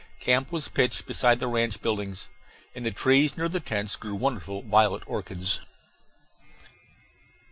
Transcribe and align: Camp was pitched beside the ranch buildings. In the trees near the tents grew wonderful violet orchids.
Camp 0.19 0.51
was 0.51 0.67
pitched 0.67 1.05
beside 1.05 1.39
the 1.39 1.45
ranch 1.45 1.79
buildings. 1.79 2.27
In 2.73 2.81
the 2.81 2.89
trees 2.89 3.37
near 3.37 3.47
the 3.47 3.59
tents 3.59 3.95
grew 3.95 4.15
wonderful 4.15 4.63
violet 4.63 5.03
orchids. 5.05 5.59